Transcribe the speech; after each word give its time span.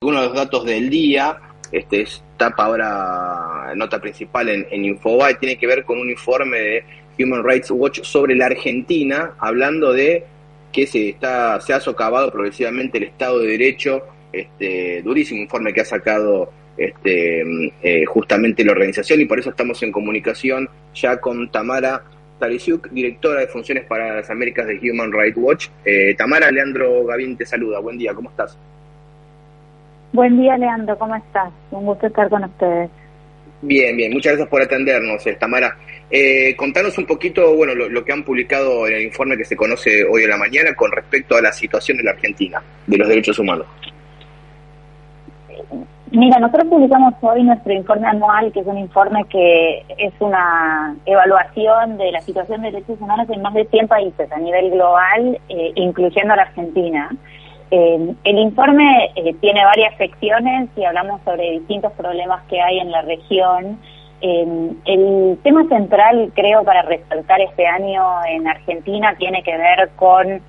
Algunos 0.00 0.22
de 0.22 0.28
los 0.28 0.36
datos 0.36 0.64
del 0.64 0.90
día 0.90 1.40
este 1.72 2.02
es 2.02 2.22
tapa 2.36 2.66
ahora, 2.66 3.72
nota 3.74 4.00
principal 4.00 4.48
en, 4.48 4.64
en 4.70 4.84
Infobae, 4.84 5.34
tiene 5.34 5.58
que 5.58 5.66
ver 5.66 5.84
con 5.84 5.98
un 5.98 6.08
informe 6.08 6.56
de 6.56 6.84
Human 7.18 7.42
Rights 7.42 7.72
Watch 7.72 8.02
sobre 8.04 8.36
la 8.36 8.46
Argentina, 8.46 9.34
hablando 9.40 9.92
de 9.92 10.24
que 10.70 10.86
se 10.86 11.08
está 11.08 11.60
se 11.60 11.72
ha 11.72 11.80
socavado 11.80 12.30
progresivamente 12.30 12.98
el 12.98 13.04
Estado 13.04 13.40
de 13.40 13.48
Derecho, 13.48 14.04
este 14.32 15.02
durísimo 15.02 15.42
informe 15.42 15.74
que 15.74 15.80
ha 15.80 15.84
sacado 15.84 16.52
este 16.76 17.42
eh, 17.82 18.04
justamente 18.06 18.64
la 18.64 18.70
organización 18.70 19.20
y 19.20 19.24
por 19.24 19.40
eso 19.40 19.50
estamos 19.50 19.82
en 19.82 19.90
comunicación 19.90 20.70
ya 20.94 21.20
con 21.20 21.50
Tamara 21.50 22.04
Tarisiuk, 22.38 22.88
directora 22.90 23.40
de 23.40 23.48
Funciones 23.48 23.84
para 23.84 24.14
las 24.14 24.30
Américas 24.30 24.68
de 24.68 24.78
Human 24.78 25.10
Rights 25.10 25.36
Watch. 25.36 25.68
Eh, 25.84 26.14
Tamara, 26.16 26.52
Leandro 26.52 27.04
Gavín 27.04 27.36
te 27.36 27.44
saluda. 27.44 27.80
Buen 27.80 27.98
día, 27.98 28.14
¿cómo 28.14 28.30
estás? 28.30 28.56
Buen 30.12 30.40
día, 30.40 30.56
Leandro, 30.56 30.98
¿cómo 30.98 31.14
estás? 31.16 31.50
Un 31.70 31.84
gusto 31.84 32.06
estar 32.06 32.28
con 32.30 32.44
ustedes. 32.44 32.90
Bien, 33.60 33.96
bien, 33.96 34.12
muchas 34.12 34.32
gracias 34.32 34.48
por 34.48 34.62
atendernos, 34.62 35.26
eh, 35.26 35.36
Tamara. 35.38 35.76
Eh, 36.10 36.54
contanos 36.56 36.96
un 36.96 37.06
poquito, 37.06 37.54
bueno, 37.54 37.74
lo, 37.74 38.04
que 38.04 38.12
han 38.12 38.24
publicado 38.24 38.86
en 38.86 38.94
el 38.94 39.02
informe 39.02 39.36
que 39.36 39.44
se 39.44 39.56
conoce 39.56 40.04
hoy 40.04 40.22
en 40.22 40.30
la 40.30 40.36
mañana 40.38 40.74
con 40.74 40.90
respecto 40.92 41.36
a 41.36 41.42
la 41.42 41.52
situación 41.52 41.98
en 41.98 42.06
la 42.06 42.12
Argentina 42.12 42.62
de 42.86 42.96
los 42.96 43.08
derechos 43.08 43.38
humanos. 43.38 43.66
Mira, 46.10 46.38
nosotros 46.38 46.68
publicamos 46.68 47.12
hoy 47.20 47.42
nuestro 47.42 47.72
informe 47.74 48.06
anual, 48.06 48.50
que 48.52 48.60
es 48.60 48.66
un 48.66 48.78
informe 48.78 49.24
que 49.28 49.84
es 49.98 50.12
una 50.20 50.96
evaluación 51.04 51.98
de 51.98 52.12
la 52.12 52.22
situación 52.22 52.62
de 52.62 52.70
derechos 52.70 52.98
humanos 52.98 53.28
en 53.28 53.42
más 53.42 53.52
de 53.52 53.66
100 53.66 53.88
países 53.88 54.32
a 54.32 54.38
nivel 54.38 54.70
global, 54.70 55.38
eh, 55.50 55.72
incluyendo 55.74 56.32
a 56.32 56.36
la 56.36 56.42
Argentina. 56.44 57.10
Eh, 57.70 58.14
el 58.24 58.38
informe 58.38 59.10
eh, 59.14 59.34
tiene 59.40 59.62
varias 59.64 59.94
secciones 59.98 60.70
y 60.74 60.84
hablamos 60.84 61.20
sobre 61.24 61.50
distintos 61.58 61.92
problemas 61.92 62.42
que 62.44 62.60
hay 62.60 62.78
en 62.78 62.90
la 62.90 63.02
región. 63.02 63.78
Eh, 64.20 64.72
el 64.86 65.38
tema 65.42 65.64
central, 65.68 66.32
creo, 66.34 66.64
para 66.64 66.82
resaltar 66.82 67.40
este 67.40 67.66
año 67.66 68.02
en 68.26 68.48
Argentina 68.48 69.14
tiene 69.18 69.42
que 69.42 69.56
ver 69.56 69.90
con 69.96 70.40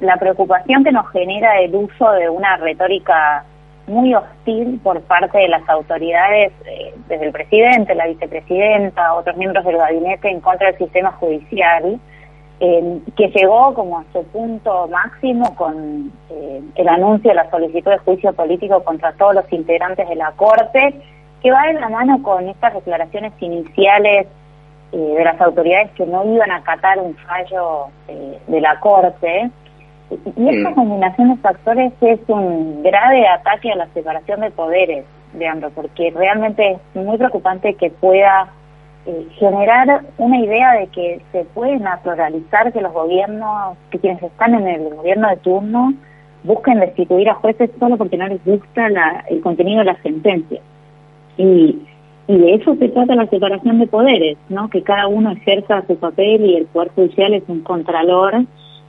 la 0.00 0.16
preocupación 0.18 0.84
que 0.84 0.92
nos 0.92 1.10
genera 1.10 1.58
el 1.60 1.74
uso 1.74 2.12
de 2.12 2.28
una 2.28 2.56
retórica 2.58 3.44
muy 3.88 4.14
hostil 4.14 4.78
por 4.80 5.00
parte 5.00 5.38
de 5.38 5.48
las 5.48 5.68
autoridades, 5.68 6.52
desde 7.08 7.24
el 7.26 7.32
presidente, 7.32 7.96
la 7.96 8.06
vicepresidenta, 8.06 9.14
otros 9.14 9.36
miembros 9.36 9.64
del 9.64 9.78
gabinete 9.78 10.28
en 10.28 10.40
contra 10.40 10.68
del 10.68 10.78
sistema 10.78 11.10
judicial 11.12 11.98
que 12.58 13.28
llegó 13.34 13.74
como 13.74 13.98
a 13.98 14.04
su 14.12 14.24
punto 14.28 14.88
máximo 14.88 15.54
con 15.56 16.10
eh, 16.30 16.62
el 16.74 16.88
anuncio 16.88 17.30
de 17.30 17.34
la 17.34 17.50
solicitud 17.50 17.90
de 17.90 17.98
juicio 17.98 18.32
político 18.32 18.82
contra 18.82 19.12
todos 19.12 19.34
los 19.34 19.52
integrantes 19.52 20.08
de 20.08 20.14
la 20.14 20.32
Corte, 20.32 20.94
que 21.42 21.50
va 21.50 21.66
de 21.66 21.74
la 21.74 21.90
mano 21.90 22.22
con 22.22 22.48
estas 22.48 22.72
declaraciones 22.72 23.32
iniciales 23.40 24.26
eh, 24.92 24.96
de 24.96 25.24
las 25.24 25.38
autoridades 25.40 25.90
que 25.92 26.06
no 26.06 26.24
iban 26.24 26.50
a 26.50 26.56
acatar 26.56 26.98
un 26.98 27.14
fallo 27.16 27.88
eh, 28.08 28.38
de 28.46 28.60
la 28.60 28.80
Corte. 28.80 29.50
Y 30.36 30.48
esta 30.48 30.72
combinación 30.72 31.34
de 31.34 31.36
factores 31.42 31.92
es 32.00 32.20
un 32.28 32.82
grave 32.82 33.26
ataque 33.28 33.72
a 33.72 33.76
la 33.76 33.86
separación 33.88 34.40
de 34.40 34.50
poderes, 34.52 35.04
Leandro, 35.36 35.70
porque 35.74 36.10
realmente 36.16 36.78
es 36.94 37.04
muy 37.04 37.18
preocupante 37.18 37.74
que 37.74 37.90
pueda 37.90 38.48
eh, 39.06 39.26
generar 39.38 40.02
una 40.18 40.40
idea 40.40 40.72
de 40.72 40.88
que 40.88 41.20
se 41.32 41.44
puede 41.44 41.78
naturalizar 41.78 42.72
que 42.72 42.80
los 42.80 42.92
gobiernos, 42.92 43.76
que 43.90 44.00
quienes 44.00 44.22
están 44.22 44.54
en 44.54 44.66
el 44.66 44.94
gobierno 44.94 45.28
de 45.28 45.36
turno, 45.36 45.94
busquen 46.42 46.80
destituir 46.80 47.28
a 47.28 47.34
jueces 47.34 47.70
solo 47.78 47.96
porque 47.96 48.16
no 48.16 48.26
les 48.26 48.44
gusta 48.44 48.88
el 49.28 49.40
contenido 49.42 49.78
de 49.78 49.84
la 49.84 50.02
sentencia. 50.02 50.60
Y, 51.36 51.78
y 52.28 52.36
de 52.36 52.54
eso 52.54 52.74
se 52.76 52.88
trata 52.88 53.14
la 53.14 53.26
separación 53.26 53.78
de 53.78 53.86
poderes, 53.86 54.38
¿no? 54.48 54.68
Que 54.70 54.82
cada 54.82 55.06
uno 55.06 55.32
ejerza 55.32 55.86
su 55.86 55.96
papel 55.96 56.44
y 56.44 56.56
el 56.56 56.66
Poder 56.66 56.90
Judicial 56.96 57.34
es 57.34 57.44
un 57.46 57.60
contralor 57.60 58.44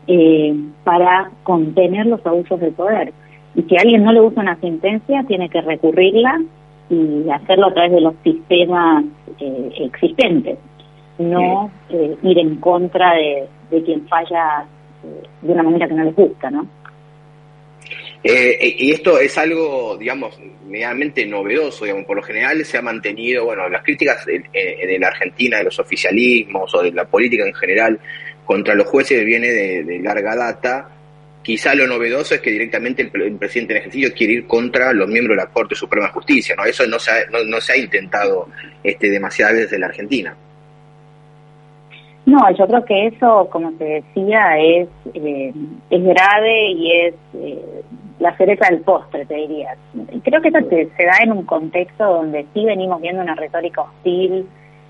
eh, 0.08 0.56
para 0.84 1.30
contener 1.44 2.08
los 2.08 2.26
abusos 2.26 2.60
de 2.60 2.72
poder. 2.72 3.14
Y 3.54 3.64
si 3.64 3.78
a 3.78 3.82
alguien 3.82 4.04
no 4.04 4.14
le 4.14 4.22
gusta 4.22 4.42
una 4.42 4.60
sentencia, 4.60 5.24
tiene 5.28 5.50
que 5.50 5.62
recurrirla 5.62 6.42
y 6.90 7.30
hacerlo 7.30 7.68
a 7.68 7.74
través 7.74 7.92
de 7.92 8.02
los 8.02 8.16
sistemas 8.24 9.04
eh, 9.40 9.70
existentes, 9.80 10.58
no 11.18 11.72
eh, 11.90 12.16
ir 12.24 12.40
en 12.40 12.58
contra 12.58 13.14
de, 13.16 13.84
quien 13.84 14.08
falla 14.08 14.66
eh, 15.04 15.28
de 15.42 15.54
una 15.54 15.64
manera 15.64 15.88
que 15.88 15.94
no 15.94 16.04
les 16.04 16.16
gusta, 16.16 16.50
¿no? 16.50 16.68
y 18.24 18.92
esto 18.92 19.18
es 19.20 19.38
algo, 19.38 19.96
digamos, 19.96 20.38
medianamente 20.66 21.26
novedoso, 21.26 21.86
digamos, 21.86 22.06
por 22.06 22.18
lo 22.18 22.24
general 22.24 22.66
se 22.66 22.78
ha 22.78 22.82
mantenido, 22.82 23.46
bueno, 23.46 23.70
las 23.70 23.84
críticas 23.84 24.26
de, 24.26 24.44
de, 24.52 25.00
la 25.00 25.08
Argentina, 25.08 25.60
de 25.60 25.64
los 25.64 25.80
oficialismos 25.80 26.76
o 26.76 26.82
de 26.82 26.92
la 26.92 27.06
política 27.06 27.46
en 27.46 27.54
general 27.54 27.98
contra 28.44 28.76
los 28.76 28.88
jueces 28.88 29.24
viene 29.24 29.48
de 29.48 30.00
larga 30.02 30.36
data, 30.36 30.97
Quizá 31.48 31.74
lo 31.76 31.88
novedoso 31.88 32.36
es 32.36 32.42
que 32.42 32.52
directamente 32.52 33.04
el, 33.04 33.38
presidente 33.38 33.72
en 33.72 33.80
ejercicio 33.80 34.14
quiere 34.14 34.34
ir 34.34 34.48
contra 34.48 34.92
los 34.92 35.08
miembros 35.08 35.38
de 35.38 35.46
la 35.46 35.50
Corte 35.50 35.76
Suprema 35.76 36.08
de 36.08 36.12
Justicia, 36.12 36.54
¿no? 36.58 36.66
Eso 36.66 36.86
no 36.88 37.00
se 37.00 37.10
ha, 37.10 37.16
no, 37.30 37.62
se 37.62 37.72
ha 37.72 37.78
intentado 37.78 38.50
este, 38.84 39.10
demasiadas 39.10 39.54
veces 39.54 39.72
en 39.72 39.80
la 39.80 39.88
Argentina. 39.88 40.36
No, 42.26 42.38
yo 42.54 42.68
creo 42.68 42.84
que 42.84 43.08
eso, 43.08 43.48
como 43.50 43.72
te 43.78 43.86
decía, 43.86 44.60
es, 44.60 44.90
eh, 45.14 45.54
es 45.90 46.04
grave 46.04 46.72
y 46.72 46.92
es 46.92 47.16
eh, 47.36 47.82
la 48.20 48.36
cereza 48.36 48.68
del 48.70 48.82
postre, 48.82 49.26
te 49.26 49.36
diría. 49.36 49.74
Creo 50.26 50.42
que 50.42 50.50
eso 50.50 50.60
se 50.70 51.06
da 51.06 51.20
en 51.24 51.32
un 51.32 51.46
contexto 51.46 52.04
donde 52.04 52.46
sí 52.54 52.66
venimos 52.66 53.00
viendo 53.00 53.22
una 53.22 53.36
retórica 53.36 53.84
hostil 53.84 54.46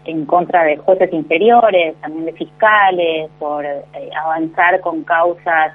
en 0.05 0.25
contra 0.25 0.63
de 0.63 0.77
jueces 0.77 1.13
inferiores, 1.13 1.95
también 1.97 2.25
de 2.25 2.33
fiscales, 2.33 3.29
por 3.37 3.63
eh, 3.63 3.83
avanzar 4.15 4.81
con 4.81 5.03
causas 5.03 5.73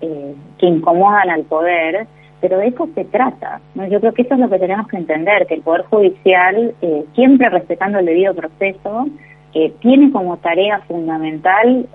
eh, 0.00 0.34
que 0.58 0.66
incomodan 0.66 1.30
al 1.30 1.44
poder, 1.44 2.06
pero 2.40 2.58
de 2.58 2.68
eso 2.68 2.88
se 2.94 3.04
trata. 3.04 3.60
¿no? 3.74 3.86
Yo 3.86 4.00
creo 4.00 4.12
que 4.12 4.22
eso 4.22 4.34
es 4.34 4.40
lo 4.40 4.50
que 4.50 4.58
tenemos 4.58 4.88
que 4.88 4.96
entender, 4.96 5.46
que 5.46 5.54
el 5.54 5.62
Poder 5.62 5.82
Judicial, 5.84 6.74
eh, 6.82 7.04
siempre 7.14 7.48
respetando 7.48 7.98
el 7.98 8.06
debido 8.06 8.34
proceso, 8.34 9.06
eh, 9.54 9.72
tiene 9.80 10.10
como 10.10 10.36
tarea 10.38 10.80
fundamental 10.88 11.86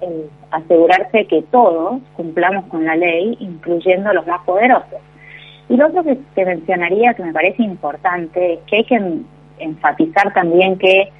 asegurarse 0.49 1.25
que 1.25 1.43
todos 1.51 2.01
cumplamos 2.15 2.65
con 2.65 2.85
la 2.85 2.95
ley, 2.95 3.38
incluyendo 3.39 4.13
los 4.13 4.25
más 4.25 4.41
poderosos. 4.45 4.99
Y 5.67 5.75
lo 5.75 5.88
otro 5.88 6.03
que, 6.03 6.17
que 6.33 6.45
mencionaría, 6.45 7.13
que 7.13 7.23
me 7.23 7.33
parece 7.33 7.61
importante, 7.61 8.53
es 8.53 8.59
que 8.61 8.77
hay 8.77 8.83
que 8.85 9.01
enfatizar 9.59 10.33
también 10.33 10.77
que 10.77 11.11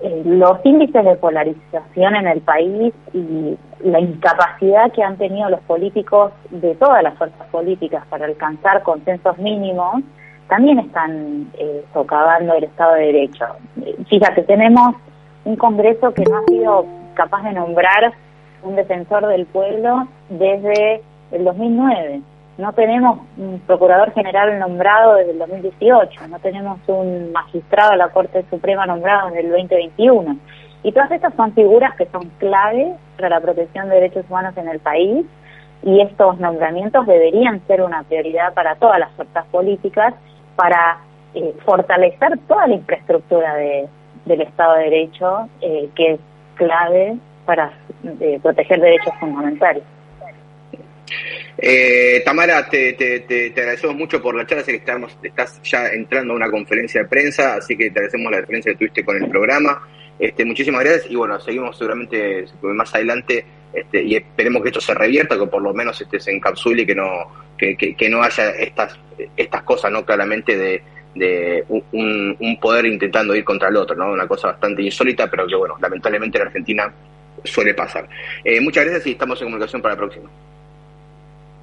eh, 0.00 0.22
los 0.24 0.58
índices 0.64 1.04
de 1.04 1.16
polarización 1.16 2.16
en 2.16 2.26
el 2.26 2.40
país 2.40 2.92
y 3.12 3.56
la 3.82 4.00
incapacidad 4.00 4.92
que 4.92 5.02
han 5.02 5.16
tenido 5.16 5.48
los 5.50 5.60
políticos 5.60 6.32
de 6.50 6.74
todas 6.76 7.02
las 7.02 7.16
fuerzas 7.18 7.46
políticas 7.48 8.04
para 8.08 8.26
alcanzar 8.26 8.82
consensos 8.82 9.36
mínimos 9.38 10.02
también 10.48 10.78
están 10.78 11.50
eh, 11.58 11.84
socavando 11.92 12.54
el 12.54 12.64
Estado 12.64 12.94
de 12.94 13.06
Derecho. 13.06 13.46
Fíjate, 14.08 14.42
tenemos 14.42 14.94
un 15.44 15.56
Congreso 15.56 16.12
que 16.12 16.22
no 16.24 16.38
ha 16.38 16.44
sido 16.44 16.86
capaz 17.14 17.42
de 17.44 17.52
nombrar 17.52 18.12
un 18.62 18.76
defensor 18.76 19.26
del 19.26 19.46
pueblo 19.46 20.06
desde 20.28 21.02
el 21.32 21.44
2009 21.44 22.22
no 22.56 22.72
tenemos 22.72 23.20
un 23.36 23.60
procurador 23.66 24.12
general 24.12 24.58
nombrado 24.58 25.14
desde 25.16 25.32
el 25.32 25.38
2018, 25.38 26.28
no 26.28 26.38
tenemos 26.38 26.78
un 26.86 27.32
magistrado 27.32 27.92
de 27.92 27.96
la 27.96 28.08
Corte 28.08 28.44
Suprema 28.48 28.86
nombrado 28.86 29.28
desde 29.28 29.40
el 29.40 29.50
2021. 29.50 30.36
Y 30.84 30.92
todas 30.92 31.10
estas 31.10 31.34
son 31.34 31.52
figuras 31.54 31.96
que 31.96 32.06
son 32.06 32.30
clave 32.38 32.94
para 33.16 33.30
la 33.30 33.40
protección 33.40 33.88
de 33.88 33.96
derechos 33.96 34.24
humanos 34.28 34.56
en 34.56 34.68
el 34.68 34.78
país 34.80 35.26
y 35.82 36.00
estos 36.00 36.38
nombramientos 36.38 37.06
deberían 37.06 37.60
ser 37.66 37.82
una 37.82 38.02
prioridad 38.04 38.54
para 38.54 38.76
todas 38.76 38.98
las 38.98 39.10
fuerzas 39.12 39.44
políticas 39.46 40.14
para 40.56 40.98
eh, 41.34 41.54
fortalecer 41.64 42.38
toda 42.46 42.66
la 42.66 42.74
infraestructura 42.74 43.54
de, 43.54 43.88
del 44.24 44.42
Estado 44.42 44.74
de 44.74 44.84
Derecho 44.84 45.48
eh, 45.60 45.88
que 45.94 46.12
es 46.12 46.20
clave 46.54 47.16
para 47.44 47.72
eh, 48.20 48.38
proteger 48.42 48.80
derechos 48.80 49.12
fundamentales. 49.18 49.82
Eh, 51.56 52.22
Tamara, 52.24 52.68
te, 52.68 53.52
agradecemos 53.56 53.96
mucho 53.96 54.20
por 54.20 54.34
la 54.34 54.46
charla, 54.46 54.64
sé 54.64 54.72
que 54.72 54.78
estamos, 54.78 55.16
estás 55.22 55.60
ya 55.62 55.88
entrando 55.88 56.32
a 56.32 56.36
una 56.36 56.50
conferencia 56.50 57.02
de 57.02 57.08
prensa, 57.08 57.54
así 57.54 57.76
que 57.76 57.90
te 57.90 58.00
agradecemos 58.00 58.32
la 58.32 58.40
diferencia 58.40 58.72
que 58.72 58.78
tuviste 58.78 59.04
con 59.04 59.16
el 59.16 59.28
programa. 59.28 59.88
Este, 60.18 60.44
muchísimas 60.44 60.82
gracias 60.84 61.10
y 61.10 61.16
bueno, 61.16 61.40
seguimos 61.40 61.76
seguramente 61.76 62.44
más 62.62 62.94
adelante 62.94 63.44
este, 63.72 64.02
y 64.04 64.14
esperemos 64.14 64.62
que 64.62 64.68
esto 64.68 64.80
se 64.80 64.94
revierta, 64.94 65.38
que 65.38 65.46
por 65.46 65.62
lo 65.62 65.74
menos 65.74 66.00
este, 66.00 66.20
se 66.20 66.30
encapsule 66.32 66.82
y 66.82 66.86
que 66.86 66.94
no, 66.94 67.26
que, 67.58 68.08
no 68.08 68.22
haya 68.22 68.50
estas, 68.50 68.98
estas 69.36 69.62
cosas, 69.62 69.90
¿no? 69.90 70.04
Claramente 70.04 70.56
de, 70.56 70.82
de 71.14 71.64
un, 71.68 72.58
poder 72.60 72.86
intentando 72.86 73.34
ir 73.34 73.44
contra 73.44 73.68
el 73.68 73.76
otro, 73.76 73.96
¿no? 73.96 74.12
Una 74.12 74.28
cosa 74.28 74.48
bastante 74.48 74.82
insólita, 74.82 75.28
pero 75.28 75.46
que 75.46 75.56
bueno, 75.56 75.76
lamentablemente 75.80 76.38
en 76.38 76.46
Argentina 76.46 76.92
suele 77.42 77.74
pasar. 77.74 78.08
Eh, 78.44 78.60
muchas 78.60 78.84
gracias 78.84 79.06
y 79.08 79.10
estamos 79.12 79.40
en 79.40 79.46
comunicación 79.46 79.82
para 79.82 79.94
la 79.94 79.98
próxima. 79.98 80.30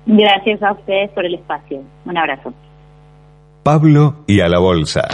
Gracias 0.05 0.61
a 0.63 0.73
ustedes 0.73 1.09
por 1.11 1.25
el 1.25 1.35
espacio. 1.35 1.81
Un 2.05 2.17
abrazo. 2.17 2.53
Pablo 3.63 4.15
y 4.27 4.39
a 4.41 4.49
la 4.49 4.59
bolsa. 4.59 5.07